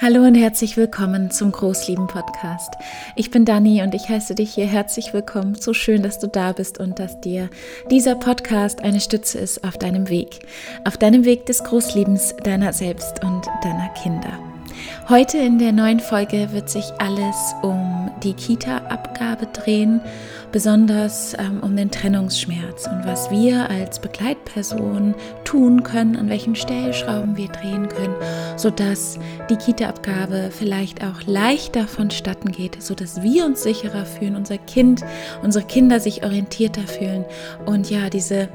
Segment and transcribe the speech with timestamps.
[0.00, 2.74] Hallo und herzlich willkommen zum Großlieben Podcast.
[3.16, 5.56] Ich bin Dani und ich heiße dich hier herzlich willkommen.
[5.56, 7.50] So schön, dass du da bist und dass dir
[7.90, 10.46] dieser Podcast eine Stütze ist auf deinem Weg,
[10.84, 14.38] auf deinem Weg des Großliebens deiner selbst und deiner Kinder.
[15.08, 20.00] Heute in der neuen Folge wird sich alles um die Kita-Abgabe drehen,
[20.52, 27.36] besonders ähm, um den Trennungsschmerz und was wir als Begleitperson tun können, an welchen Stellschrauben
[27.36, 28.14] wir drehen können,
[28.56, 29.18] sodass
[29.50, 35.04] die Kita-Abgabe vielleicht auch leichter vonstatten geht, sodass wir uns sicherer fühlen, unser Kind,
[35.42, 37.24] unsere Kinder sich orientierter fühlen
[37.66, 38.48] und ja, diese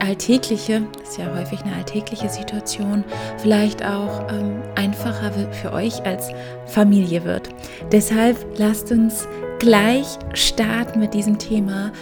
[0.00, 3.04] alltägliche, ist ja häufig eine alltägliche Situation,
[3.38, 6.30] vielleicht auch ähm, einfacher für euch als
[6.66, 7.48] Familie wird.
[7.90, 9.26] Deshalb lasst uns
[9.62, 11.92] gleich starten mit diesem Thema.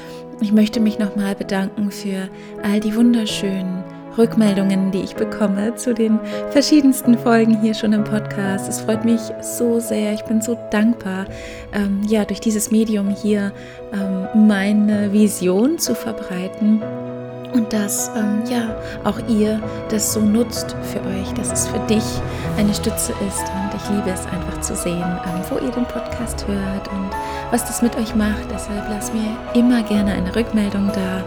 [0.41, 2.31] Ich möchte mich nochmal bedanken für
[2.63, 3.85] all die wunderschönen
[4.17, 6.19] Rückmeldungen, die ich bekomme zu den
[6.53, 8.67] verschiedensten Folgen hier schon im Podcast.
[8.67, 10.15] Es freut mich so sehr.
[10.15, 11.27] Ich bin so dankbar,
[11.75, 13.53] ähm, ja, durch dieses Medium hier
[13.93, 16.81] ähm, meine Vision zu verbreiten
[17.53, 18.75] und dass ähm, ja
[19.05, 22.05] auch ihr das so nutzt für euch, dass es für dich
[22.57, 26.47] eine Stütze ist und ich liebe es einfach zu sehen, ähm, wo ihr den Podcast
[26.49, 27.11] hört und
[27.51, 28.51] was das mit euch macht.
[28.51, 31.25] Deshalb lasst mir immer gerne eine Rückmeldung da.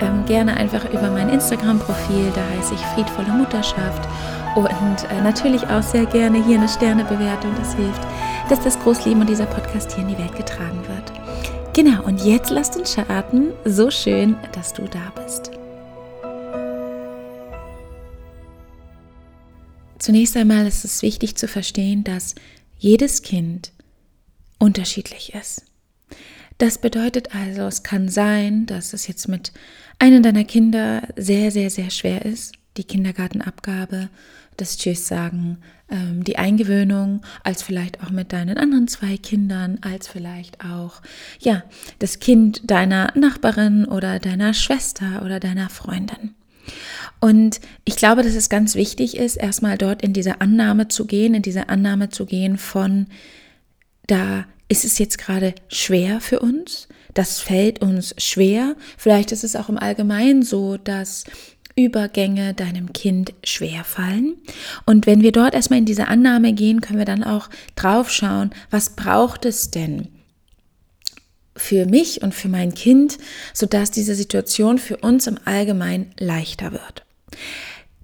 [0.00, 4.08] Ähm, gerne einfach über mein Instagram-Profil, da heiße ich Friedvolle Mutterschaft
[4.56, 4.66] und
[5.10, 8.02] äh, natürlich auch sehr gerne hier eine Sternebewertung, das hilft,
[8.48, 11.12] dass das Großleben und dieser Podcast hier in die Welt getragen wird.
[11.74, 13.52] Genau, und jetzt lasst uns starten.
[13.64, 15.52] So schön, dass du da bist.
[19.98, 22.34] Zunächst einmal ist es wichtig zu verstehen, dass
[22.78, 23.70] jedes Kind
[24.60, 25.64] unterschiedlich ist.
[26.58, 29.52] Das bedeutet also, es kann sein, dass es jetzt mit
[29.98, 34.10] einem deiner Kinder sehr, sehr, sehr schwer ist, die Kindergartenabgabe,
[34.58, 35.58] das Tschüss sagen,
[35.90, 41.00] ähm, die Eingewöhnung, als vielleicht auch mit deinen anderen zwei Kindern, als vielleicht auch,
[41.40, 41.64] ja,
[41.98, 46.34] das Kind deiner Nachbarin oder deiner Schwester oder deiner Freundin.
[47.20, 51.34] Und ich glaube, dass es ganz wichtig ist, erstmal dort in diese Annahme zu gehen,
[51.34, 53.06] in diese Annahme zu gehen von,
[54.10, 58.76] da ist es jetzt gerade schwer für uns, das fällt uns schwer.
[58.96, 61.24] Vielleicht ist es auch im Allgemeinen so, dass
[61.76, 64.36] Übergänge deinem Kind schwer fallen.
[64.86, 68.50] Und wenn wir dort erstmal in diese Annahme gehen, können wir dann auch drauf schauen,
[68.70, 70.08] was braucht es denn?
[71.56, 73.18] für mich und für mein Kind,
[73.52, 77.04] sodass diese Situation für uns im Allgemeinen leichter wird.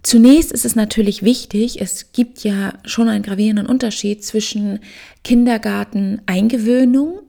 [0.06, 4.78] Zunächst ist es natürlich wichtig, es gibt ja schon einen gravierenden Unterschied zwischen
[5.24, 7.22] Kindergarten-Eingewöhnung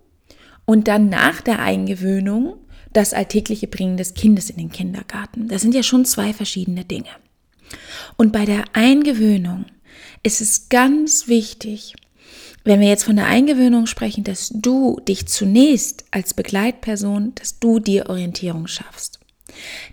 [0.64, 2.58] und dann nach der Eingewöhnung
[2.94, 5.48] das alltägliche Bringen des Kindes in den Kindergarten.
[5.48, 7.10] Das sind ja schon zwei verschiedene Dinge.
[8.16, 9.66] Und bei der Eingewöhnung
[10.22, 11.96] ist es ganz wichtig,
[12.64, 17.80] wenn wir jetzt von der Eingewöhnung sprechen, dass du dich zunächst als Begleitperson, dass du
[17.80, 19.17] dir Orientierung schaffst.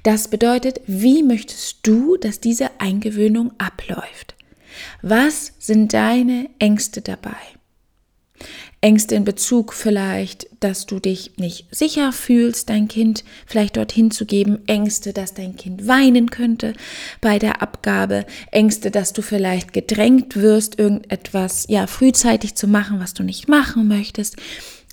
[0.02, 4.34] Das bedeutet, wie möchtest du, dass diese Eingewöhnung abläuft?
[5.02, 7.36] Was sind deine Ängste dabei?
[8.84, 14.26] Ängste in Bezug vielleicht, dass du dich nicht sicher fühlst, dein Kind vielleicht dorthin zu
[14.26, 16.74] geben, Ängste, dass dein Kind weinen könnte
[17.22, 23.14] bei der Abgabe, Ängste, dass du vielleicht gedrängt wirst, irgendetwas ja frühzeitig zu machen, was
[23.14, 24.36] du nicht machen möchtest.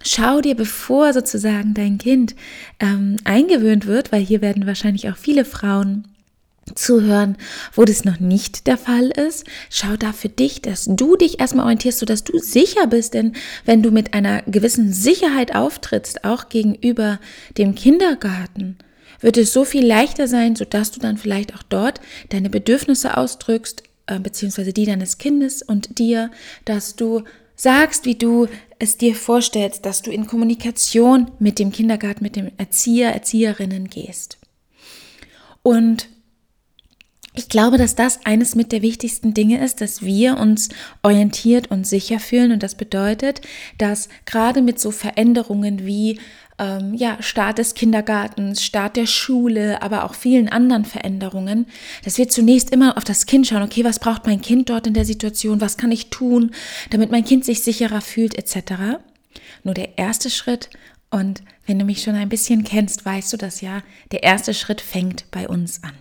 [0.03, 2.33] Schau dir, bevor sozusagen dein Kind
[2.79, 6.07] ähm, eingewöhnt wird, weil hier werden wahrscheinlich auch viele Frauen
[6.75, 7.37] zuhören,
[7.73, 9.45] wo das noch nicht der Fall ist.
[9.69, 13.33] Schau da für dich, dass du dich erstmal orientierst, sodass du sicher bist, denn
[13.65, 17.19] wenn du mit einer gewissen Sicherheit auftrittst, auch gegenüber
[17.57, 18.77] dem Kindergarten,
[19.19, 23.83] wird es so viel leichter sein, sodass du dann vielleicht auch dort deine Bedürfnisse ausdrückst,
[24.07, 26.31] äh, beziehungsweise die deines Kindes und dir,
[26.65, 27.23] dass du
[27.55, 28.47] sagst, wie du
[28.79, 34.39] es dir vorstellst, dass du in Kommunikation mit dem Kindergarten, mit dem Erzieher, Erzieherinnen gehst.
[35.61, 36.07] Und
[37.33, 40.69] ich glaube, dass das eines mit der wichtigsten Dinge ist, dass wir uns
[41.01, 42.51] orientiert und sicher fühlen.
[42.51, 43.41] Und das bedeutet,
[43.77, 46.19] dass gerade mit so Veränderungen wie
[46.59, 51.67] ähm, ja, Start des Kindergartens, Start der Schule, aber auch vielen anderen Veränderungen,
[52.03, 54.93] dass wir zunächst immer auf das Kind schauen, okay, was braucht mein Kind dort in
[54.93, 56.51] der Situation, was kann ich tun,
[56.89, 58.99] damit mein Kind sich sicherer fühlt, etc.
[59.63, 60.69] Nur der erste Schritt,
[61.09, 64.81] und wenn du mich schon ein bisschen kennst, weißt du das ja, der erste Schritt
[64.81, 65.93] fängt bei uns an.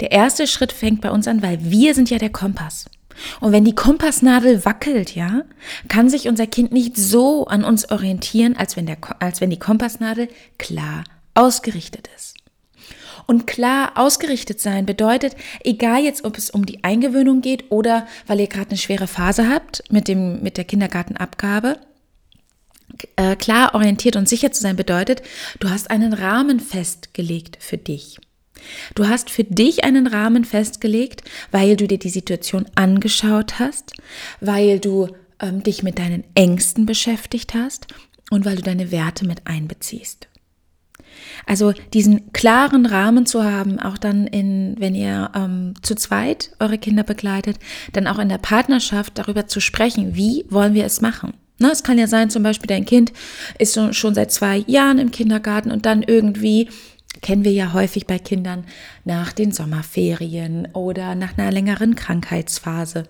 [0.00, 2.86] Der erste Schritt fängt bei uns an, weil wir sind ja der Kompass.
[3.40, 5.42] Und wenn die Kompassnadel wackelt, ja,
[5.88, 9.58] kann sich unser Kind nicht so an uns orientieren, als wenn, der, als wenn die
[9.58, 10.28] Kompassnadel
[10.58, 11.04] klar
[11.34, 12.34] ausgerichtet ist.
[13.26, 18.40] Und klar ausgerichtet sein bedeutet, egal jetzt, ob es um die Eingewöhnung geht oder weil
[18.40, 21.78] ihr gerade eine schwere Phase habt mit, dem, mit der Kindergartenabgabe,
[23.16, 25.22] äh, klar orientiert und sicher zu sein bedeutet,
[25.60, 28.18] du hast einen Rahmen festgelegt für dich.
[28.94, 33.92] Du hast für dich einen Rahmen festgelegt, weil du dir die Situation angeschaut hast,
[34.40, 35.08] weil du
[35.40, 37.86] ähm, dich mit deinen Ängsten beschäftigt hast
[38.30, 40.28] und weil du deine Werte mit einbeziehst.
[41.46, 46.78] Also diesen klaren Rahmen zu haben, auch dann in, wenn ihr ähm, zu zweit eure
[46.78, 47.58] Kinder begleitet,
[47.92, 51.34] dann auch in der Partnerschaft darüber zu sprechen, wie wollen wir es machen.
[51.58, 53.12] Ne, es kann ja sein, zum Beispiel dein Kind
[53.58, 56.68] ist schon seit zwei Jahren im Kindergarten und dann irgendwie
[57.22, 58.64] kennen wir ja häufig bei Kindern
[59.04, 63.04] nach den Sommerferien oder nach einer längeren Krankheitsphase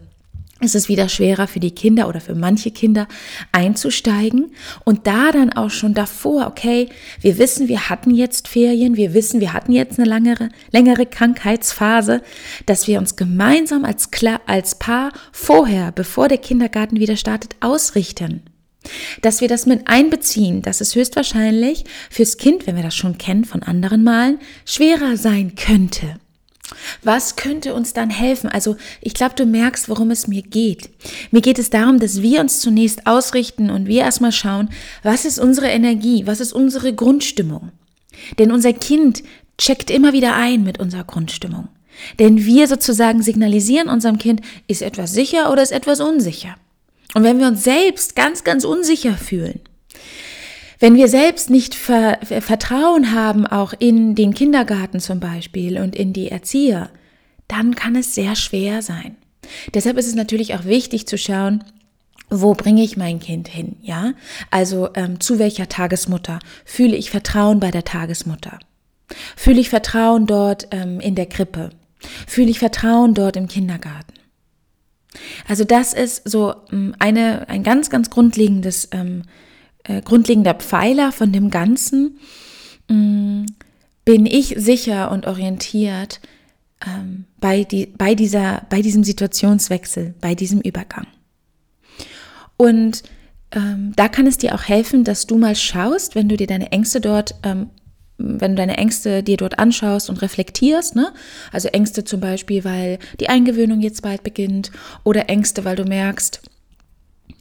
[0.62, 3.08] ist es wieder schwerer für die Kinder oder für manche Kinder
[3.50, 4.52] einzusteigen
[4.84, 6.88] und da dann auch schon davor, okay,
[7.20, 12.22] wir wissen, wir hatten jetzt Ferien, wir wissen, wir hatten jetzt eine längere, längere Krankheitsphase,
[12.66, 14.08] dass wir uns gemeinsam als,
[14.46, 18.42] als Paar vorher, bevor der Kindergarten wieder startet, ausrichten.
[19.20, 23.44] Dass wir das mit einbeziehen, dass es höchstwahrscheinlich fürs Kind, wenn wir das schon kennen
[23.44, 26.16] von anderen Malen, schwerer sein könnte.
[27.02, 28.48] Was könnte uns dann helfen?
[28.48, 30.90] Also ich glaube, du merkst, worum es mir geht.
[31.30, 34.70] Mir geht es darum, dass wir uns zunächst ausrichten und wir erstmal schauen,
[35.02, 37.70] was ist unsere Energie, was ist unsere Grundstimmung.
[38.38, 39.22] Denn unser Kind
[39.58, 41.68] checkt immer wieder ein mit unserer Grundstimmung.
[42.18, 46.56] Denn wir sozusagen signalisieren unserem Kind, ist etwas sicher oder ist etwas unsicher.
[47.14, 49.60] Und wenn wir uns selbst ganz, ganz unsicher fühlen,
[50.78, 56.12] wenn wir selbst nicht ver Vertrauen haben, auch in den Kindergarten zum Beispiel und in
[56.12, 56.90] die Erzieher,
[57.46, 59.16] dann kann es sehr schwer sein.
[59.74, 61.62] Deshalb ist es natürlich auch wichtig zu schauen,
[62.30, 63.76] wo bringe ich mein Kind hin?
[63.82, 64.14] Ja,
[64.50, 68.58] also ähm, zu welcher Tagesmutter fühle ich Vertrauen bei der Tagesmutter?
[69.36, 71.70] Fühle ich Vertrauen dort ähm, in der Krippe?
[72.26, 74.14] Fühle ich Vertrauen dort im Kindergarten?
[75.48, 79.22] Also das ist so ähm, eine ein ganz ganz grundlegendes ähm,
[79.84, 82.18] äh, grundlegender Pfeiler von dem Ganzen,
[82.88, 83.46] mh, mm,
[84.04, 86.20] bin ich sicher und orientiert
[86.86, 91.06] ähm, bei, die, bei, dieser, bei diesem Situationswechsel, bei diesem Übergang.
[92.56, 93.04] Und
[93.52, 96.72] ähm, da kann es dir auch helfen, dass du mal schaust, wenn du dir deine
[96.72, 97.70] Ängste dort ähm,
[98.22, 101.12] wenn du deine Ängste dir dort anschaust und reflektierst, ne?
[101.50, 104.70] Also Ängste zum Beispiel, weil die Eingewöhnung jetzt bald beginnt
[105.04, 106.40] oder Ängste, weil du merkst,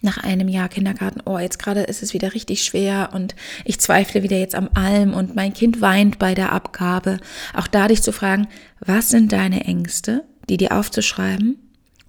[0.01, 3.35] nach einem Jahr Kindergarten, oh, jetzt gerade ist es wieder richtig schwer und
[3.65, 7.19] ich zweifle wieder jetzt am allem und mein Kind weint bei der Abgabe.
[7.53, 8.47] Auch da dich zu fragen,
[8.79, 11.57] was sind deine Ängste, die dir aufzuschreiben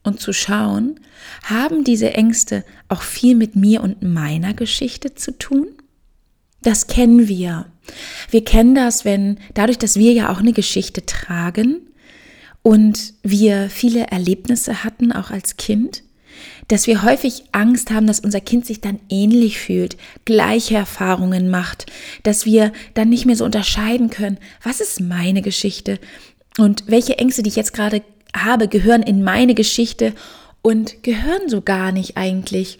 [0.03, 1.01] und zu schauen,
[1.45, 5.69] haben diese Ängste auch viel mit mir und meiner Geschichte zu tun?
[6.63, 7.67] Das kennen wir.
[8.31, 11.81] Wir kennen das, wenn dadurch, dass wir ja auch eine Geschichte tragen
[12.63, 16.03] und wir viele Erlebnisse hatten, auch als Kind,
[16.69, 21.87] dass wir häufig Angst haben, dass unser Kind sich dann ähnlich fühlt, gleiche Erfahrungen macht,
[22.23, 25.99] dass wir dann nicht mehr so unterscheiden können, was ist meine Geschichte
[26.59, 28.03] und welche Ängste, die ich jetzt gerade
[28.35, 30.15] habe, gehören in meine Geschichte
[30.63, 32.79] und gehören so gar nicht eigentlich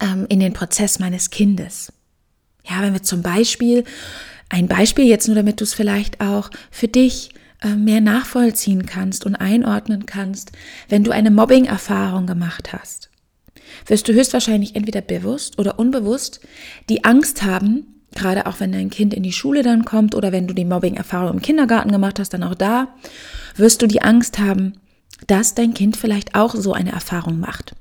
[0.00, 1.92] ähm, in den Prozess meines Kindes.
[2.68, 3.84] Ja, wenn wir zum Beispiel,
[4.48, 7.30] ein Beispiel jetzt nur, damit du es vielleicht auch für dich
[7.62, 10.52] äh, mehr nachvollziehen kannst und einordnen kannst,
[10.88, 13.10] wenn du eine Mobbing-Erfahrung gemacht hast.
[13.86, 16.40] Wirst du höchstwahrscheinlich entweder bewusst oder unbewusst
[16.88, 20.46] die Angst haben, gerade auch wenn dein Kind in die Schule dann kommt oder wenn
[20.46, 22.88] du die Mobbing-Erfahrung im Kindergarten gemacht hast, dann auch da,
[23.56, 24.74] wirst du die Angst haben,
[25.26, 27.74] dass dein Kind vielleicht auch so eine Erfahrung macht.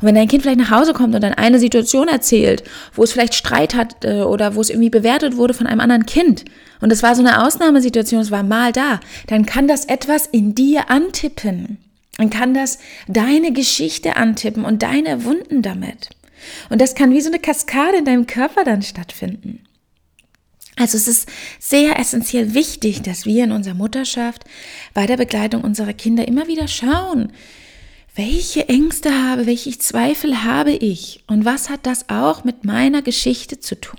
[0.00, 2.64] Und wenn dein Kind vielleicht nach Hause kommt und dann eine Situation erzählt,
[2.94, 6.06] wo es vielleicht Streit hat äh, oder wo es irgendwie bewertet wurde von einem anderen
[6.06, 6.44] Kind
[6.80, 10.54] und es war so eine Ausnahmesituation, es war mal da, dann kann das etwas in
[10.54, 11.78] dir antippen.
[12.18, 12.78] Dann kann das
[13.08, 16.10] deine Geschichte antippen und deine Wunden damit.
[16.68, 19.64] Und das kann wie so eine Kaskade in deinem Körper dann stattfinden.
[20.76, 21.28] Also es ist
[21.60, 24.44] sehr essentiell wichtig, dass wir in unserer Mutterschaft
[24.92, 27.32] bei der Begleitung unserer Kinder immer wieder schauen,
[28.14, 33.58] welche Ängste habe, welche Zweifel habe ich und was hat das auch mit meiner Geschichte
[33.60, 33.98] zu tun?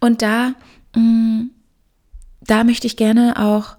[0.00, 0.54] Und da,
[0.94, 1.50] mm,
[2.40, 3.76] da möchte ich gerne auch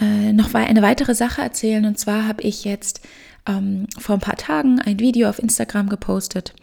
[0.00, 1.84] äh, noch eine weitere Sache erzählen.
[1.84, 3.00] Und zwar habe ich jetzt
[3.46, 6.54] ähm, vor ein paar Tagen ein Video auf Instagram gepostet.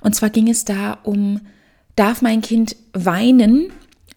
[0.00, 1.40] Und zwar ging es da um,
[1.96, 3.72] darf mein Kind weinen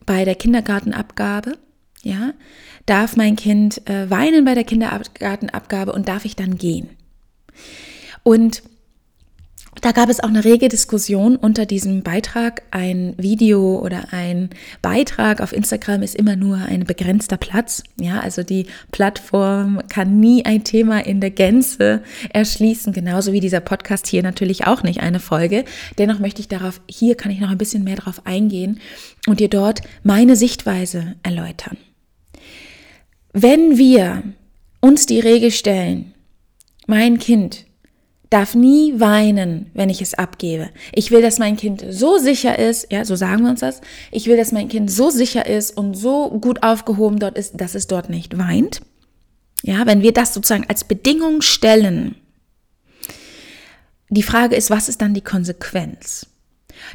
[0.06, 1.58] bei der Kindergartenabgabe?
[2.04, 2.34] Ja,
[2.86, 6.90] darf mein Kind äh, weinen bei der Kindergartenabgabe und darf ich dann gehen?
[8.24, 8.62] Und
[9.82, 12.64] da gab es auch eine rege Diskussion unter diesem Beitrag.
[12.72, 14.50] Ein Video oder ein
[14.82, 17.84] Beitrag auf Instagram ist immer nur ein begrenzter Platz.
[18.00, 23.60] Ja, also die Plattform kann nie ein Thema in der Gänze erschließen, genauso wie dieser
[23.60, 25.66] Podcast hier natürlich auch nicht eine Folge.
[25.98, 28.80] Dennoch möchte ich darauf, hier kann ich noch ein bisschen mehr darauf eingehen
[29.28, 31.78] und dir dort meine Sichtweise erläutern.
[33.34, 34.24] Wenn wir
[34.80, 36.14] uns die Regel stellen,
[36.86, 37.66] mein Kind
[38.30, 40.70] darf nie weinen, wenn ich es abgebe.
[40.92, 43.82] Ich will, dass mein Kind so sicher ist, ja, so sagen wir uns das.
[44.12, 47.76] Ich will, dass mein Kind so sicher ist und so gut aufgehoben dort ist, dass
[47.76, 48.82] es dort nicht weint.
[49.64, 52.16] Ja, wenn wir das sozusagen als Bedingung stellen.
[54.10, 56.28] Die Frage ist, was ist dann die Konsequenz?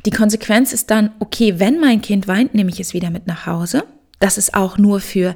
[0.07, 3.47] Die Konsequenz ist dann, okay, wenn mein Kind weint, nehme ich es wieder mit nach
[3.47, 3.85] Hause.
[4.21, 5.35] Das ist auch nur für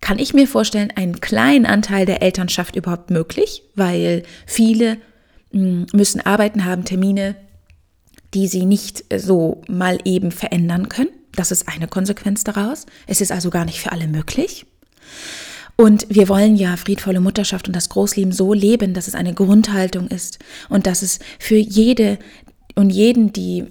[0.00, 4.98] kann ich mir vorstellen, einen kleinen Anteil der Elternschaft überhaupt möglich, weil viele
[5.52, 7.34] müssen Arbeiten haben, Termine,
[8.34, 11.10] die sie nicht so mal eben verändern können.
[11.32, 12.86] Das ist eine Konsequenz daraus.
[13.06, 14.66] Es ist also gar nicht für alle möglich.
[15.76, 20.08] Und wir wollen ja friedvolle Mutterschaft und das Großleben so leben, dass es eine Grundhaltung
[20.08, 20.38] ist
[20.68, 22.18] und dass es für jede
[22.74, 23.64] und jeden, die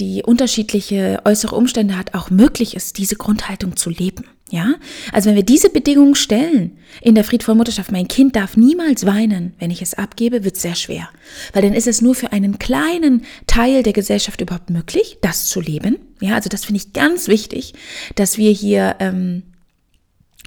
[0.00, 4.24] die unterschiedliche äußere Umstände hat, auch möglich ist, diese Grundhaltung zu leben.
[4.54, 4.76] Ja,
[5.10, 9.52] also wenn wir diese Bedingungen stellen in der friedvollen Mutterschaft, mein Kind darf niemals weinen,
[9.58, 11.08] wenn ich es abgebe, wird sehr schwer.
[11.52, 15.60] Weil dann ist es nur für einen kleinen Teil der Gesellschaft überhaupt möglich, das zu
[15.60, 15.98] leben.
[16.20, 17.74] Ja, also das finde ich ganz wichtig,
[18.14, 19.42] dass wir hier ähm,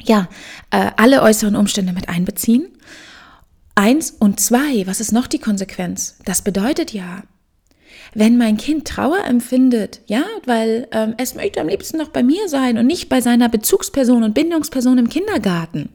[0.06, 0.30] ja
[0.72, 2.70] äh, alle äußeren Umstände mit einbeziehen.
[3.76, 6.18] Eins und zwei, was ist noch die Konsequenz?
[6.24, 7.24] Das bedeutet ja,
[8.18, 12.50] wenn mein Kind Trauer empfindet, ja, weil ähm, es möchte am liebsten noch bei mir
[12.50, 15.90] sein und nicht bei seiner Bezugsperson und Bindungsperson im Kindergarten.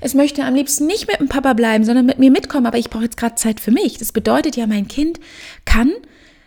[0.00, 2.90] Es möchte am liebsten nicht mit dem Papa bleiben, sondern mit mir mitkommen, aber ich
[2.90, 3.98] brauche jetzt gerade Zeit für mich.
[3.98, 5.20] Das bedeutet ja, mein Kind
[5.64, 5.92] kann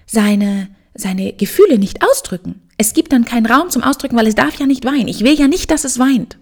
[0.05, 2.61] seine, seine Gefühle nicht ausdrücken.
[2.77, 5.07] Es gibt dann keinen Raum zum Ausdrücken, weil es darf ja nicht weinen.
[5.07, 6.37] Ich will ja nicht, dass es weint.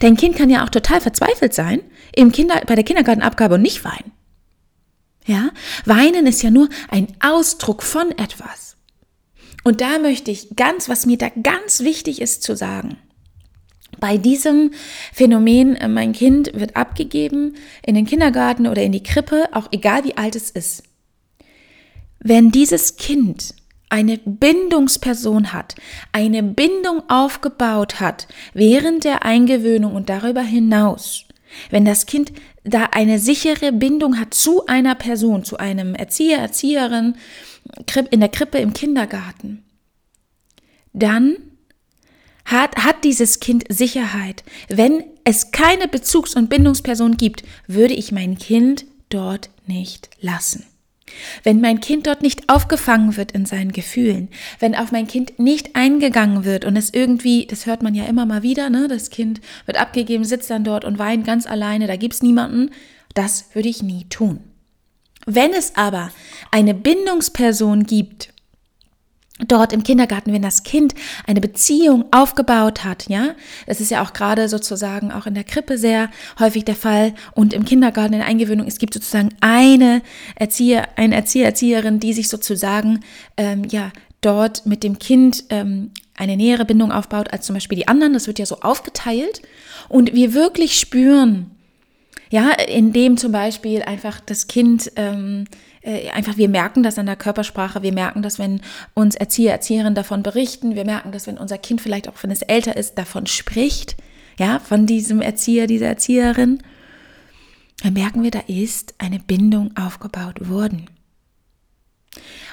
[0.00, 1.82] Dein Kind kann ja auch total verzweifelt sein
[2.16, 4.12] im Kinder, bei der Kindergartenabgabe und nicht weinen.
[5.28, 5.50] Ja,
[5.84, 8.76] weinen ist ja nur ein Ausdruck von etwas.
[9.62, 12.96] Und da möchte ich ganz, was mir da ganz wichtig ist zu sagen.
[14.00, 14.70] Bei diesem
[15.12, 20.04] Phänomen, äh, mein Kind wird abgegeben in den Kindergarten oder in die Krippe, auch egal
[20.04, 20.84] wie alt es ist.
[22.20, 23.54] Wenn dieses Kind
[23.90, 25.74] eine Bindungsperson hat,
[26.12, 31.26] eine Bindung aufgebaut hat während der Eingewöhnung und darüber hinaus,
[31.70, 32.32] wenn das Kind
[32.64, 37.16] da eine sichere Bindung hat zu einer Person, zu einem Erzieher, Erzieherin,
[38.10, 39.64] in der Krippe, im Kindergarten,
[40.92, 41.36] dann
[42.44, 44.42] hat, hat dieses Kind Sicherheit.
[44.68, 50.64] Wenn es keine Bezugs- und Bindungsperson gibt, würde ich mein Kind dort nicht lassen.
[51.42, 55.76] Wenn mein Kind dort nicht aufgefangen wird in seinen Gefühlen, wenn auf mein Kind nicht
[55.76, 59.40] eingegangen wird und es irgendwie, das hört man ja immer mal wieder, ne, das Kind
[59.66, 62.70] wird abgegeben, sitzt dann dort und weint ganz alleine, da gibt's niemanden,
[63.14, 64.40] das würde ich nie tun.
[65.26, 66.10] Wenn es aber
[66.50, 68.32] eine Bindungsperson gibt,
[69.46, 70.94] dort im Kindergarten, wenn das Kind
[71.26, 73.34] eine Beziehung aufgebaut hat, ja,
[73.66, 77.52] das ist ja auch gerade sozusagen auch in der Krippe sehr häufig der Fall und
[77.52, 80.02] im Kindergarten in Eingewöhnung, es gibt sozusagen eine
[80.34, 83.00] Erzieher, eine Erzieher, Erzieherin, die sich sozusagen,
[83.36, 87.88] ähm, ja, dort mit dem Kind ähm, eine nähere Bindung aufbaut als zum Beispiel die
[87.88, 88.12] anderen.
[88.12, 89.42] Das wird ja so aufgeteilt
[89.88, 91.52] und wir wirklich spüren,
[92.30, 95.46] ja, indem zum Beispiel einfach das Kind ähm,
[95.82, 98.60] äh, einfach, wir merken das an der Körpersprache, wir merken das, wenn
[98.94, 102.42] uns Erzieher, Erzieherinnen davon berichten, wir merken das, wenn unser Kind vielleicht auch, wenn es
[102.42, 103.96] älter ist, davon spricht,
[104.38, 106.62] ja, von diesem Erzieher, dieser Erzieherin,
[107.82, 110.90] dann merken wir, da ist eine Bindung aufgebaut worden.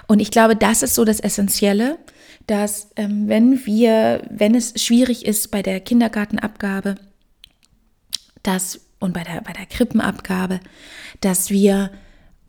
[0.08, 1.98] Und ich glaube, das ist so das Essentielle,
[2.48, 6.96] dass ähm, wenn wir, wenn es schwierig ist bei der Kindergartenabgabe,
[8.44, 10.60] dass und bei der, bei der Krippenabgabe,
[11.22, 11.92] dass wir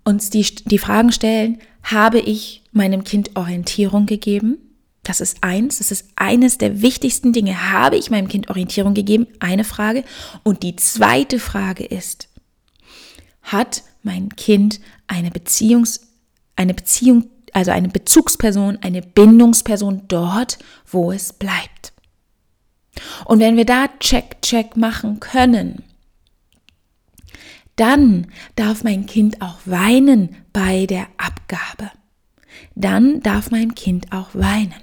[0.05, 4.59] uns die, die Fragen stellen, habe ich meinem Kind Orientierung gegeben?
[5.03, 7.71] Das ist eins, das ist eines der wichtigsten Dinge.
[7.71, 9.29] Habe ich meinem Kind Orientierung gegeben?
[9.39, 10.03] Eine Frage.
[10.43, 12.29] Und die zweite Frage ist,
[13.43, 16.01] hat mein Kind eine Beziehungs,
[16.57, 21.93] eine Beziehung, also eine Bezugsperson, eine Bindungsperson dort, wo es bleibt?
[23.25, 25.85] Und wenn wir da Check, Check machen können,
[27.77, 31.91] dann darf mein Kind auch weinen bei der Abgabe.
[32.75, 34.75] Dann darf mein Kind auch weinen.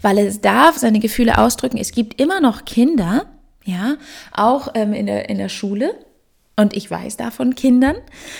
[0.00, 1.78] Weil es darf seine Gefühle ausdrücken.
[1.78, 3.26] Es gibt immer noch Kinder,
[3.64, 3.96] ja,
[4.32, 5.94] auch ähm, in, der, in der Schule,
[6.58, 7.96] Und ich weiß da von Kindern,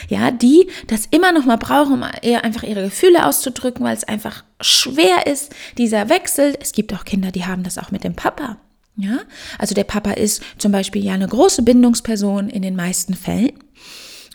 [0.09, 4.45] ja, die das immer noch mal brauchen, um einfach ihre Gefühle auszudrücken, weil es einfach
[4.61, 6.57] schwer ist, dieser Wechsel.
[6.61, 8.57] Es gibt auch Kinder, die haben das auch mit dem Papa.
[8.97, 9.19] Ja,
[9.59, 13.53] also der Papa ist zum Beispiel ja eine große Bindungsperson in den meisten Fällen.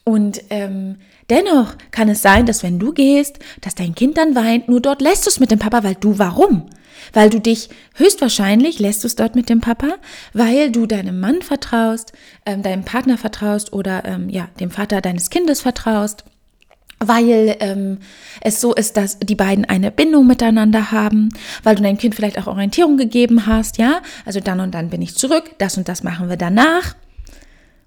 [0.03, 0.97] Und ähm,
[1.29, 5.01] dennoch kann es sein, dass wenn du gehst, dass dein Kind dann weint, nur dort
[5.01, 6.69] lässt du es mit dem Papa, weil du warum?
[7.13, 9.95] weil du dich höchstwahrscheinlich lässt du es dort mit dem Papa,
[10.33, 12.13] weil du deinem Mann vertraust,
[12.45, 16.25] ähm, deinem Partner vertraust oder ähm, ja dem Vater deines Kindes vertraust
[17.01, 17.97] weil ähm,
[18.41, 21.29] es so ist, dass die beiden eine Bindung miteinander haben,
[21.63, 25.01] weil du deinem Kind vielleicht auch Orientierung gegeben hast, ja, also dann und dann bin
[25.01, 26.95] ich zurück, das und das machen wir danach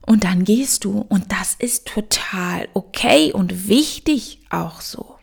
[0.06, 5.14] und dann gehst du und das ist total okay und wichtig auch so.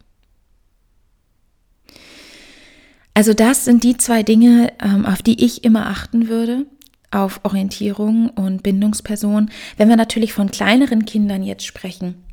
[3.13, 6.65] Also das sind die zwei Dinge, ähm, auf die ich immer achten würde,
[7.11, 9.51] auf Orientierung und Bindungsperson.
[9.75, 12.23] Wenn wir natürlich von kleineren Kindern jetzt sprechen,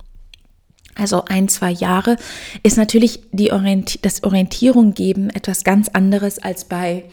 [0.99, 2.17] also ein, zwei Jahre,
[2.62, 7.05] ist natürlich die Orienti das Orientierung geben etwas ganz anderes als bei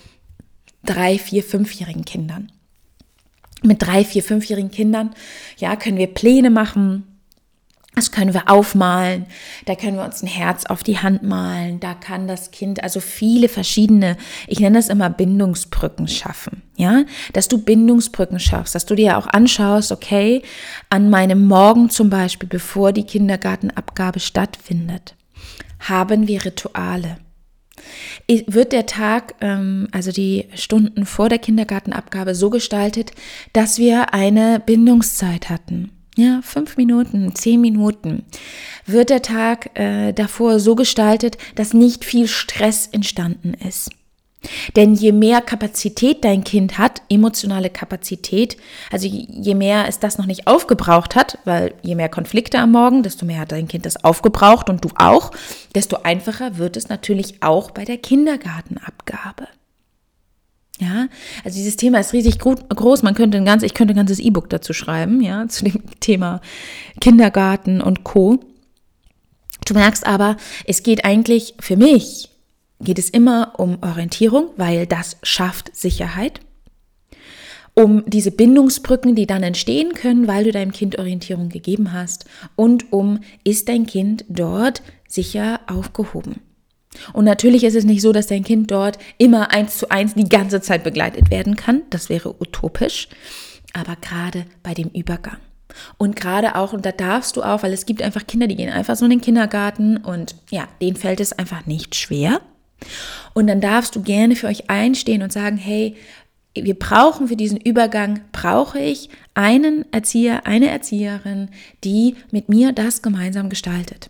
[0.84, 2.52] drei, vier, fünfjährigen Kindern.
[3.64, 5.16] Mit drei, vier, fünfjährigen Kindern,
[5.58, 7.15] ja, können wir Pläne machen,
[7.96, 9.26] das können wir aufmalen,
[9.66, 13.00] da können wir uns ein Herz auf die Hand malen, da kann das Kind also
[13.00, 18.96] viele verschiedene, ich nenne das immer Bindungsbrücken schaffen, ja, dass du Bindungsbrücken schaffst, dass du
[18.96, 20.42] dir auch anschaust, okay,
[20.90, 25.16] an meinem Morgen zum Beispiel, bevor die Kindergartenabgabe stattfindet,
[25.80, 27.18] haben wir Rituale.
[28.28, 33.12] Wird der Tag, ähm, also die Stunden vor der Kindergartenabgabe so gestaltet,
[33.54, 35.95] dass wir eine Bindungszeit hatten?
[36.16, 38.24] Ja, fünf Minuten, zehn Minuten,
[38.86, 43.90] wird der Tag äh, davor so gestaltet, dass nicht viel Stress entstanden ist.
[44.76, 48.58] Denn je mehr Kapazität dein Kind hat, emotionale Kapazität,
[48.92, 53.04] also je mehr es das noch nicht aufgebraucht hat, weil je mehr Konflikte am Morgen,
[53.04, 55.32] desto mehr hat dein Kind das aufgebraucht und du auch,
[55.74, 59.48] desto einfacher wird es natürlich auch bei der Kindergartenabgabe.
[60.80, 61.08] Ja,
[61.46, 63.04] also dieses Thema ist riesig groß.
[63.04, 66.42] Man könnte ein ganz, ich könnte ein ganzes E-Book dazu schreiben, ja, zu dem Thema
[67.00, 68.40] Kindergarten und Co.
[69.66, 72.30] Du merkst aber, es geht eigentlich für mich,
[72.82, 76.42] geht es immer um Orientierung, weil das schafft Sicherheit.
[77.74, 82.26] Um diese Bindungsbrücken, die dann entstehen können, weil du deinem Kind Orientierung gegeben hast.
[82.56, 86.42] Und um, ist dein Kind dort sicher aufgehoben?
[87.14, 90.30] Und natürlich ist es nicht so, dass dein Kind dort immer eins zu eins die
[90.30, 91.82] ganze Zeit begleitet werden kann.
[91.90, 93.08] Das wäre utopisch.
[93.74, 95.38] Aber gerade bei dem Übergang.
[95.98, 98.72] Und gerade auch, und da darfst du auch, weil es gibt einfach Kinder, die gehen
[98.72, 102.40] einfach so in den Kindergarten und ja, denen fällt es einfach nicht schwer.
[103.34, 105.96] Und dann darfst du gerne für euch einstehen und sagen, hey,
[106.54, 111.50] wir brauchen für diesen Übergang, brauche ich einen Erzieher, eine Erzieherin,
[111.84, 114.10] die mit mir das gemeinsam gestaltet.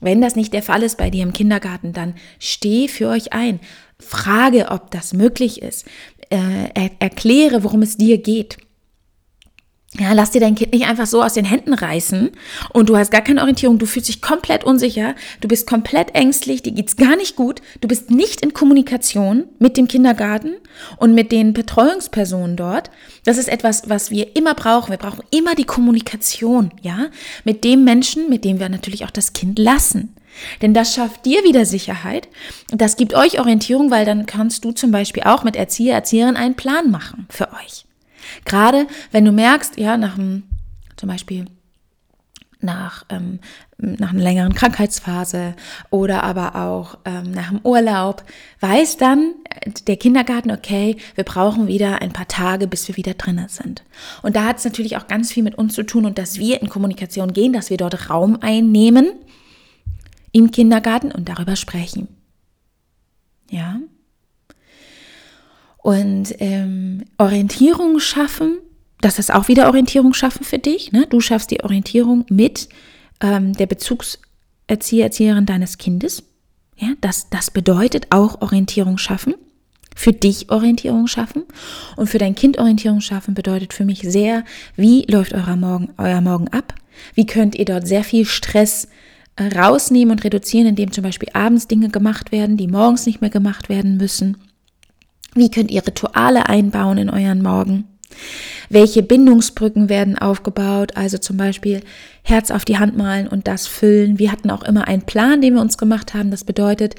[0.00, 3.60] Wenn das nicht der Fall ist bei dir im Kindergarten, dann steh für euch ein.
[3.98, 5.86] Frage, ob das möglich ist.
[6.28, 8.58] Äh, er, erkläre, worum es dir geht.
[9.98, 12.30] Ja, lass dir dein Kind nicht einfach so aus den Händen reißen
[12.72, 16.62] und du hast gar keine Orientierung, du fühlst dich komplett unsicher, du bist komplett ängstlich,
[16.62, 20.54] dir geht's gar nicht gut, du bist nicht in Kommunikation mit dem Kindergarten
[20.98, 22.90] und mit den Betreuungspersonen dort.
[23.24, 24.90] Das ist etwas, was wir immer brauchen.
[24.90, 27.06] Wir brauchen immer die Kommunikation, ja,
[27.44, 30.14] mit dem Menschen, mit dem wir natürlich auch das Kind lassen.
[30.60, 32.28] Denn das schafft dir wieder Sicherheit.
[32.70, 36.56] Das gibt euch Orientierung, weil dann kannst du zum Beispiel auch mit Erzieher, Erzieherin einen
[36.56, 37.85] Plan machen für euch.
[38.44, 40.44] Gerade wenn du merkst, ja, nach einem,
[40.96, 41.46] zum Beispiel
[42.60, 43.40] nach, ähm,
[43.78, 45.54] nach einer längeren Krankheitsphase
[45.90, 48.24] oder aber auch ähm, nach dem Urlaub,
[48.60, 49.34] weiß dann
[49.86, 53.84] der Kindergarten, okay, wir brauchen wieder ein paar Tage, bis wir wieder drinnen sind.
[54.22, 56.60] Und da hat es natürlich auch ganz viel mit uns zu tun und dass wir
[56.62, 59.12] in Kommunikation gehen, dass wir dort Raum einnehmen
[60.32, 62.08] im Kindergarten und darüber sprechen.
[63.50, 63.80] Ja.
[65.86, 68.58] Und ähm, Orientierung schaffen,
[69.02, 70.90] das ist auch wieder Orientierung schaffen für dich.
[70.90, 71.06] Ne?
[71.08, 72.68] Du schaffst die Orientierung mit
[73.20, 76.24] ähm, der Bezugserzieher, Erzieherin deines Kindes.
[76.76, 79.36] Ja, das, das bedeutet auch Orientierung schaffen.
[79.94, 81.44] Für dich Orientierung schaffen
[81.94, 84.42] und für dein Kind Orientierung schaffen bedeutet für mich sehr,
[84.74, 86.74] wie läuft euer Morgen, euer Morgen ab?
[87.14, 88.88] Wie könnt ihr dort sehr viel Stress
[89.36, 93.30] äh, rausnehmen und reduzieren, indem zum Beispiel abends Dinge gemacht werden, die morgens nicht mehr
[93.30, 94.36] gemacht werden müssen?
[95.36, 97.84] Wie könnt ihr Rituale einbauen in euren Morgen?
[98.70, 100.96] Welche Bindungsbrücken werden aufgebaut?
[100.96, 101.82] Also zum Beispiel
[102.22, 104.18] Herz auf die Hand malen und das füllen.
[104.18, 106.30] Wir hatten auch immer einen Plan, den wir uns gemacht haben.
[106.30, 106.94] Das bedeutet,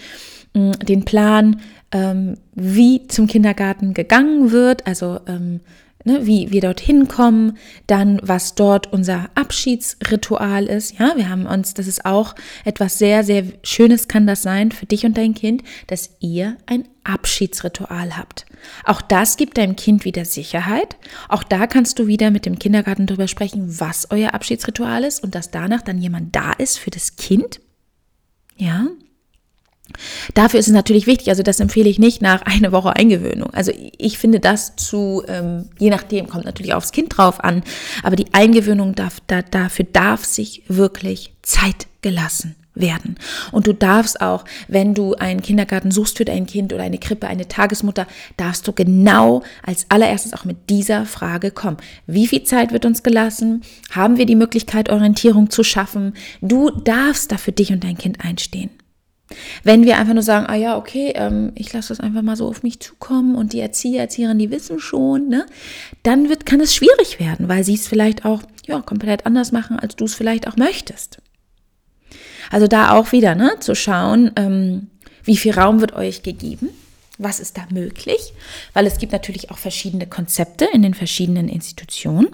[0.54, 5.60] mm, den Plan, ähm, wie zum Kindergarten gegangen wird, also ähm,
[6.08, 10.98] ne, wie wir dorthin kommen, dann was dort unser Abschiedsritual ist.
[10.98, 12.34] Ja, wir haben uns, das ist auch
[12.66, 16.88] etwas sehr, sehr Schönes kann das sein für dich und dein Kind, dass ihr ein
[17.04, 18.46] Abschiedsritual habt.
[18.84, 20.98] Auch das gibt deinem Kind wieder Sicherheit.
[21.30, 25.36] Auch da kannst du wieder mit dem Kindergarten darüber sprechen, was euer Abschiedsritual ist und
[25.36, 27.62] dass danach dann jemand da ist für das Kind.
[28.56, 28.88] Ja,
[30.34, 33.54] Dafür ist es natürlich wichtig, also das empfehle ich nicht nach einer Woche Eingewöhnung.
[33.54, 37.64] Also ich finde das zu, ähm, je nachdem, kommt natürlich aufs Kind drauf an,
[38.04, 43.16] aber die Eingewöhnung darf, da, dafür darf sich wirklich Zeit gelassen werden.
[43.52, 47.28] Und du darfst auch, wenn du einen Kindergarten suchst für dein Kind oder eine Krippe,
[47.28, 51.78] eine Tagesmutter, darfst du genau als allererstes auch mit dieser Frage kommen.
[52.06, 53.62] Wie viel Zeit wird uns gelassen?
[53.92, 56.14] Haben wir die Möglichkeit, Orientierung zu schaffen?
[56.42, 58.70] Du darfst da für dich und dein Kind einstehen.
[59.64, 62.48] Wenn wir einfach nur sagen, ah ja, okay, ähm, ich lasse das einfach mal so
[62.48, 65.46] auf mich zukommen und die Erzieher, Erzieherinnen, die wissen schon, ne,
[66.04, 69.80] dann wird, kann es schwierig werden, weil sie es vielleicht auch ja, komplett anders machen,
[69.80, 71.18] als du es vielleicht auch möchtest.
[72.50, 74.88] Also da auch wieder, ne, zu schauen, ähm,
[75.24, 76.70] wie viel Raum wird euch gegeben,
[77.18, 78.34] was ist da möglich,
[78.74, 82.30] weil es gibt natürlich auch verschiedene Konzepte in den verschiedenen Institutionen.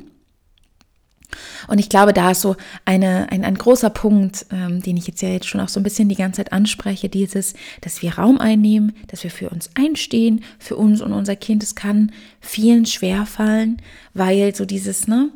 [1.74, 2.56] Und ich glaube, da ist so
[2.86, 5.84] eine, ein, ein großer Punkt, ähm, den ich jetzt ja jetzt schon auch so ein
[5.84, 10.44] bisschen die ganze Zeit anspreche, dieses, dass wir Raum einnehmen, dass wir für uns einstehen,
[10.60, 11.64] für uns und unser Kind.
[11.64, 13.82] Es kann vielen schwerfallen,
[14.14, 15.32] weil so dieses, ne,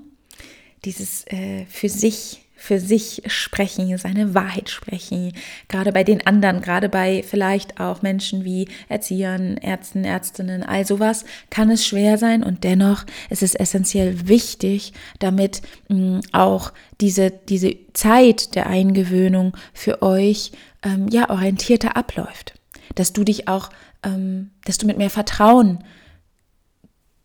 [0.86, 5.32] dieses äh, für sich für sich sprechen, seine Wahrheit sprechen,
[5.70, 11.24] gerade bei den anderen, gerade bei vielleicht auch Menschen wie Erziehern, Ärzten, Ärztinnen, all sowas
[11.50, 12.43] kann es schwer sein.
[12.43, 19.56] Und dennoch ist es essentiell wichtig, damit mh, mm, auch diese, diese Zeit der Eingewöhnung
[19.74, 20.52] für euch
[20.84, 22.56] ähm, ja orientierter abläuft,
[22.96, 23.70] dass du dich auch,
[24.04, 25.84] ähm, dass du mit mehr Vertrauen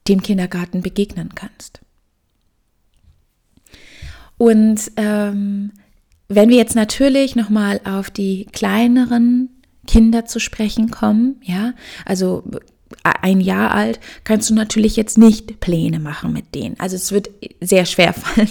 [0.08, 1.80] dem Kindergarten begegnen kannst.
[4.42, 5.70] Und ähm,
[6.26, 9.50] wenn wir jetzt natürlich nochmal auf die kleineren
[9.86, 11.74] Kinder zu sprechen kommen, ja,
[12.04, 12.42] also
[13.04, 16.74] ein Jahr alt, kannst du natürlich jetzt nicht Pläne machen mit denen.
[16.80, 18.48] Also es wird sehr schwer fallen.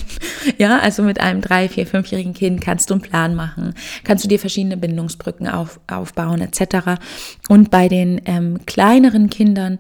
[0.58, 3.74] Ja, also mit einem drei, vier, fünfjährigen Kind kannst du einen Plan machen,
[4.06, 7.02] kannst du dir verschiedene Bindungsbrücken auf, aufbauen etc.
[7.50, 9.78] Und bei den ähm, kleineren Kindern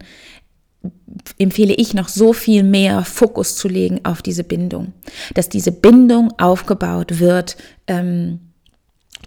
[1.38, 4.94] empfehle ich noch so viel mehr Fokus zu legen auf diese Bindung,
[5.34, 7.58] dass diese Bindung aufgebaut wird.
[7.88, 8.39] Ähm,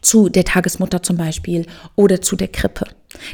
[0.01, 2.85] zu der Tagesmutter zum Beispiel oder zu der Krippe.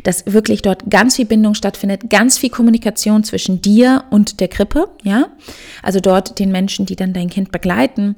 [0.03, 4.88] Dass wirklich dort ganz viel Bindung stattfindet, ganz viel Kommunikation zwischen dir und der Krippe,
[5.03, 5.29] ja.
[5.83, 8.16] Also dort den Menschen, die dann dein Kind begleiten,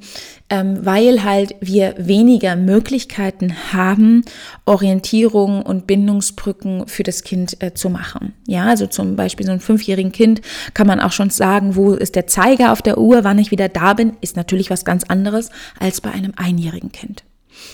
[0.51, 4.23] ähm, weil halt wir weniger Möglichkeiten haben,
[4.67, 8.35] Orientierung und Bindungsbrücken für das Kind äh, zu machen.
[8.47, 10.43] Ja, also zum Beispiel so ein fünfjährigen Kind
[10.75, 13.69] kann man auch schon sagen, wo ist der Zeiger auf der Uhr, wann ich wieder
[13.69, 17.25] da bin, ist natürlich was ganz anderes als bei einem einjährigen Kind.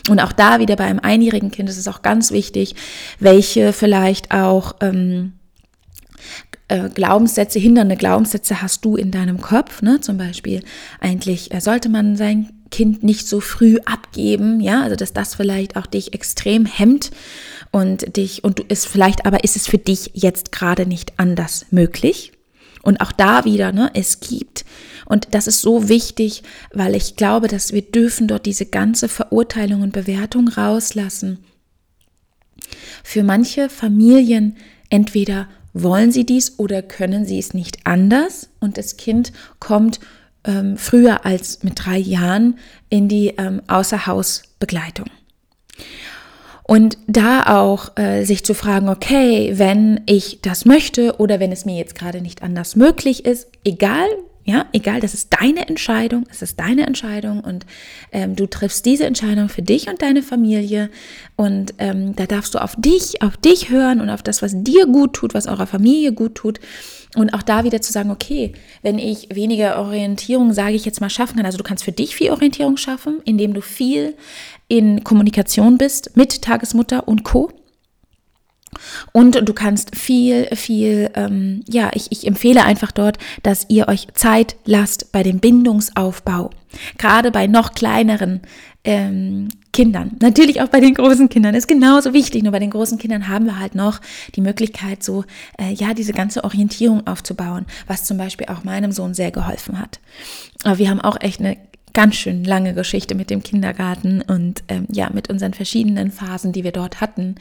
[0.08, 2.74] Und auch da wieder bei einem einjährigen Kind ist es auch ganz wichtig,
[3.18, 5.32] welche vielleicht auch ähm,
[6.68, 9.82] äh, Glaubenssätze, hindernde Glaubenssätze hast du in deinem Kopf.
[9.82, 10.00] Ne?
[10.00, 10.62] Zum Beispiel,
[11.00, 15.76] eigentlich äh, sollte man sein Kind nicht so früh abgeben, ja, also dass das vielleicht
[15.76, 17.10] auch dich extrem hemmt
[17.70, 21.64] und dich und du ist vielleicht, aber ist es für dich jetzt gerade nicht anders
[21.70, 22.32] möglich?
[22.82, 24.64] Und auch da wieder, ne, es gibt
[25.08, 26.42] und das ist so wichtig,
[26.72, 31.38] weil ich glaube, dass wir dürfen dort diese ganze Verurteilung und Bewertung rauslassen.
[33.02, 34.56] Für manche Familien
[34.90, 39.98] entweder wollen sie dies oder können sie es nicht anders und das Kind kommt
[40.44, 42.58] ähm, früher als mit drei Jahren
[42.90, 45.06] in die ähm, Außerhausbegleitung.
[46.64, 51.64] Und da auch äh, sich zu fragen, okay, wenn ich das möchte oder wenn es
[51.64, 54.06] mir jetzt gerade nicht anders möglich ist, egal
[54.48, 57.66] ja, egal, das ist deine Entscheidung, es ist deine Entscheidung und
[58.12, 60.88] ähm, du triffst diese Entscheidung für dich und deine Familie
[61.37, 64.87] und ähm, da darfst du auf dich, auf dich hören und auf das, was dir
[64.87, 66.61] gut tut, was eurer Familie gut tut
[67.14, 71.11] und auch da wieder zu sagen, okay, wenn ich weniger Orientierung, sage ich jetzt mal,
[71.11, 74.14] schaffen kann, also du kannst für dich viel Orientierung schaffen, indem du viel
[74.66, 77.52] in Kommunikation bist mit Tagesmutter und Co.
[79.12, 84.08] Und du kannst viel, viel, ähm, ja, ich, ich empfehle einfach dort, dass ihr euch
[84.14, 86.50] Zeit lasst bei dem Bindungsaufbau.
[86.98, 88.42] Gerade bei noch kleineren
[88.84, 90.16] ähm, Kindern.
[90.20, 92.42] Natürlich auch bei den großen Kindern ist genauso wichtig.
[92.42, 94.00] Nur bei den großen Kindern haben wir halt noch
[94.34, 95.24] die Möglichkeit, so,
[95.58, 100.00] äh, ja, diese ganze Orientierung aufzubauen, was zum Beispiel auch meinem Sohn sehr geholfen hat.
[100.64, 101.56] Aber wir haben auch echt eine
[101.92, 106.64] ganz schön lange Geschichte mit dem Kindergarten und ähm, ja, mit unseren verschiedenen Phasen, die
[106.64, 107.36] wir dort hatten.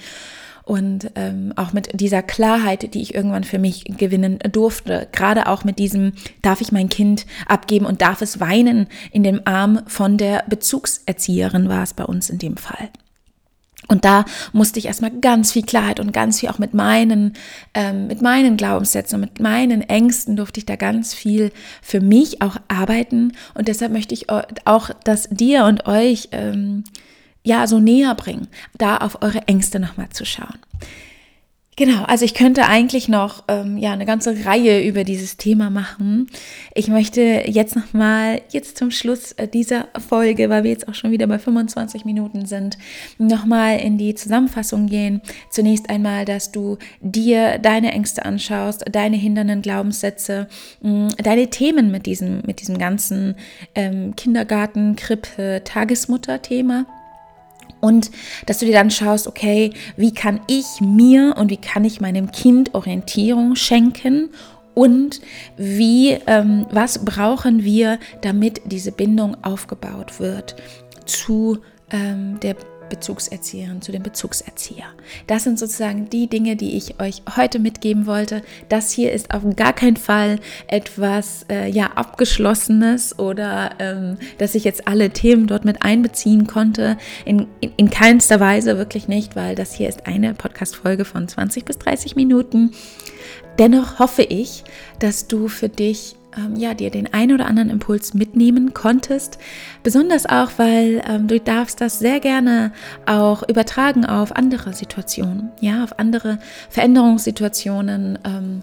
[0.67, 5.07] Und ähm, auch mit dieser Klarheit, die ich irgendwann für mich gewinnen durfte.
[5.13, 9.41] Gerade auch mit diesem, darf ich mein Kind abgeben und darf es weinen in dem
[9.45, 12.89] Arm von der Bezugserzieherin war es bei uns in dem Fall.
[13.87, 17.33] Und da musste ich erstmal ganz viel Klarheit und ganz viel auch mit meinen,
[17.73, 22.41] ähm, mit meinen Glaubenssätzen und mit meinen Ängsten durfte ich da ganz viel für mich
[22.41, 23.31] auch arbeiten.
[23.53, 26.83] Und deshalb möchte ich auch das dir und euch ähm,
[27.47, 30.59] ja so näher bringen, da auf eure Ängste nochmal zu schauen.
[31.79, 36.27] Genau, also ich könnte eigentlich noch ähm, ja eine ganze Reihe über dieses Thema machen.
[36.73, 40.95] Ich möchte jetzt noch mal jetzt zum Schluss äh, dieser Folge, weil wir jetzt auch
[40.95, 42.79] schon wieder bei 25 Minuten sind,
[43.19, 45.21] noch mal in die Zusammenfassung gehen.
[45.51, 50.47] Zunächst einmal, dass du dir deine Ängste anschaust, deine hindernden Glaubenssätze,
[50.81, 53.35] mh, deine Themen mit diesem mit diesem ganzen
[53.75, 56.87] ähm, Kindergarten, Krippe, Tagesmutter-Thema
[57.79, 58.11] und
[58.45, 62.31] dass du dir dann schaust, okay, wie kann ich mir und wie kann ich meinem
[62.31, 64.29] Kind Orientierung schenken?
[64.73, 65.21] Und
[65.57, 70.55] wie, ähm, was brauchen wir, damit diese Bindung aufgebaut wird
[71.05, 71.59] zu
[71.91, 72.55] ähm, der
[72.89, 74.85] Bezugserzieherin, zu dem Bezugserzieher.
[75.27, 78.41] Das sind sozusagen die Dinge, die ich euch heute mitgeben wollte.
[78.69, 84.63] Das hier ist auf gar keinen Fall etwas äh, ja abgeschlossenes oder ähm, dass ich
[84.63, 86.97] jetzt alle Themen dort mit einbeziehen konnte.
[87.25, 91.65] In, in, in keinster Weise wirklich nicht, weil das hier ist eine Podcast-Folge von 20
[91.65, 92.71] bis 30 Minuten.
[93.59, 94.63] Dennoch hoffe ich,
[94.99, 99.37] dass du für dich ähm, ja, dir den einen oder anderen Impuls mitnehmen konntest.
[99.83, 102.71] Besonders auch, weil ähm, du darfst das sehr gerne
[103.05, 108.61] auch übertragen auf andere Situationen, ja, auf andere Veränderungssituationen, ähm,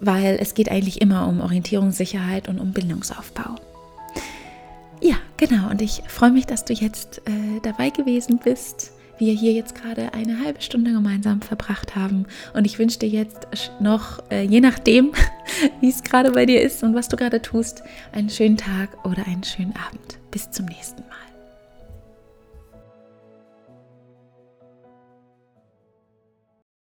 [0.00, 3.56] weil es geht eigentlich immer um Orientierungssicherheit und um Bildungsaufbau.
[5.00, 5.68] Ja, genau.
[5.70, 8.92] Und ich freue mich, dass du jetzt äh, dabei gewesen bist
[9.26, 12.26] wir hier jetzt gerade eine halbe Stunde gemeinsam verbracht haben.
[12.54, 13.46] Und ich wünsche dir jetzt
[13.80, 15.12] noch, äh, je nachdem,
[15.80, 19.24] wie es gerade bei dir ist und was du gerade tust, einen schönen Tag oder
[19.26, 20.18] einen schönen Abend.
[20.32, 21.11] Bis zum nächsten Mal.